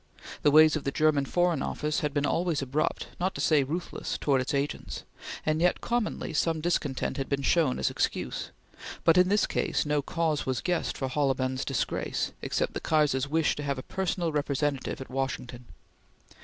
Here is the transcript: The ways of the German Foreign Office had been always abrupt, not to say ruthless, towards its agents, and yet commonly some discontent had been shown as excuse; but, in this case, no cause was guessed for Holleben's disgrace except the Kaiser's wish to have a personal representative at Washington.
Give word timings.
The 0.41 0.49
ways 0.49 0.75
of 0.75 0.83
the 0.83 0.89
German 0.91 1.25
Foreign 1.25 1.61
Office 1.61 1.99
had 1.99 2.11
been 2.11 2.25
always 2.25 2.63
abrupt, 2.63 3.09
not 3.19 3.35
to 3.35 3.39
say 3.41 3.63
ruthless, 3.63 4.17
towards 4.17 4.41
its 4.41 4.53
agents, 4.55 5.03
and 5.45 5.61
yet 5.61 5.79
commonly 5.79 6.33
some 6.33 6.59
discontent 6.59 7.17
had 7.17 7.29
been 7.29 7.43
shown 7.43 7.77
as 7.77 7.91
excuse; 7.91 8.49
but, 9.03 9.15
in 9.15 9.29
this 9.29 9.45
case, 9.45 9.85
no 9.85 10.01
cause 10.01 10.43
was 10.43 10.59
guessed 10.59 10.97
for 10.97 11.07
Holleben's 11.07 11.63
disgrace 11.63 12.31
except 12.41 12.73
the 12.73 12.79
Kaiser's 12.79 13.27
wish 13.27 13.55
to 13.57 13.61
have 13.61 13.77
a 13.77 13.83
personal 13.83 14.31
representative 14.31 15.01
at 15.01 15.09
Washington. 15.11 15.65